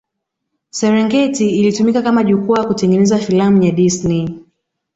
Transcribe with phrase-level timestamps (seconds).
[0.69, 4.39] Serengeti ilitumika kama jukwaa kutengeneza filamu ya Disney